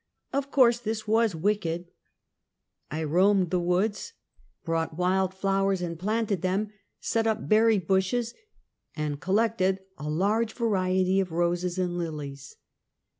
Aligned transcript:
Of 0.33 0.49
course 0.49 0.79
this 0.79 1.07
was 1.07 1.35
wicked. 1.35 1.85
I 2.89 3.03
roamed 3.03 3.51
the 3.51 3.59
woods, 3.59 4.13
Mexican 4.65 4.65
"Wae 4.65 4.73
Letters. 4.73 4.87
91 4.89 4.89
brought 4.89 4.97
wild 4.97 5.33
flowers 5.35 5.81
and 5.83 5.99
planted 5.99 6.41
tliem, 6.41 6.71
set 6.99 7.27
out 7.27 7.47
berry 7.47 7.77
bushes, 7.77 8.33
and 8.95 9.19
collected 9.21 9.81
a 9.99 10.09
large 10.09 10.53
variety 10.53 11.19
of 11.19 11.31
roses 11.31 11.77
and 11.77 11.99
lilies. 11.99 12.55